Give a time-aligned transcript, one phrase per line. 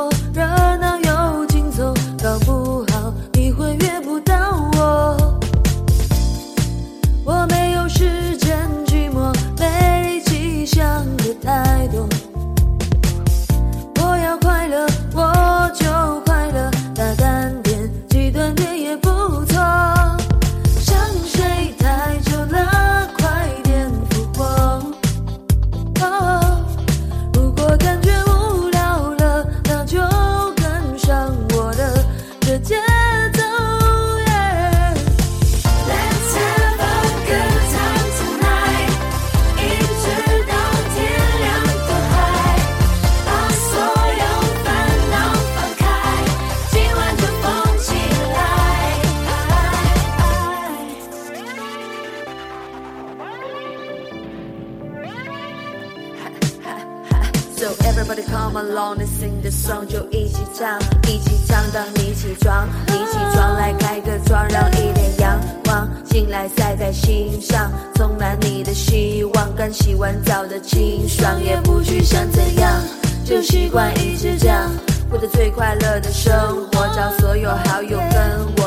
[0.00, 0.59] 我热
[57.60, 72.80] So Everybody come along and sing the song，就一起唱，一起唱，当你起床，你起床来开个窗，让一点阳光进来晒在心上，充满你的希望，刚洗完澡的清爽，也不去想怎样，
[73.26, 74.70] 就习惯一直这样，
[75.10, 76.32] 过着最快乐的生
[76.72, 78.59] 活，找所有好友跟我。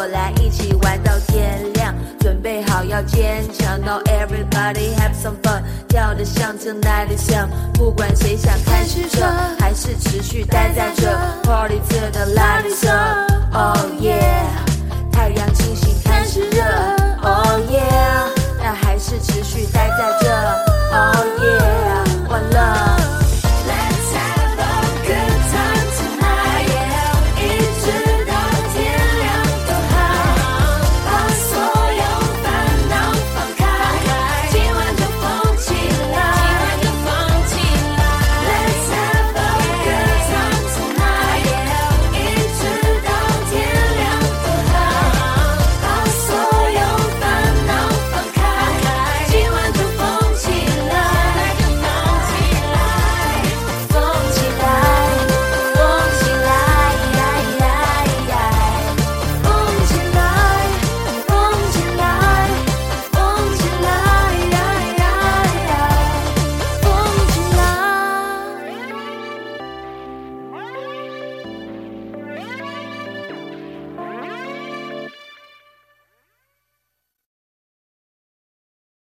[3.44, 9.25] 要坚强，Now everybody have some fun，跳得像真爱的像不管谁想开始这，
[9.59, 11.09] 还是持续待在这
[11.44, 12.63] ，Party till the light.